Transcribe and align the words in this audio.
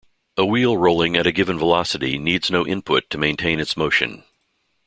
A 0.35 0.43
wheel 0.43 0.77
rolling 0.77 1.15
at 1.15 1.27
a 1.27 1.31
given 1.31 1.59
velocity 1.59 2.17
needs 2.17 2.49
no 2.49 2.65
input 2.65 3.07
to 3.11 3.19
maintain 3.19 3.59
its 3.59 3.77
motion. 3.77 4.23